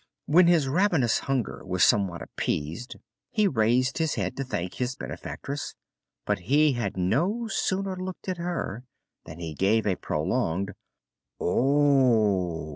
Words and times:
When 0.25 0.47
his 0.47 0.67
ravenous 0.67 1.19
hunger 1.19 1.63
was 1.63 1.83
somewhat 1.83 2.23
appeased 2.23 2.95
he 3.29 3.47
raised 3.47 3.99
his 3.99 4.15
head 4.15 4.35
to 4.37 4.43
thank 4.43 4.73
his 4.73 4.95
benefactress, 4.95 5.75
but 6.25 6.39
he 6.49 6.73
had 6.73 6.97
no 6.97 7.47
sooner 7.47 7.95
looked 7.95 8.27
at 8.27 8.37
her 8.37 8.83
than 9.25 9.37
he 9.39 9.53
gave 9.53 9.85
a 9.85 9.95
prolonged 9.95 10.73
"Oh 11.39 12.63
h!" 12.63 12.69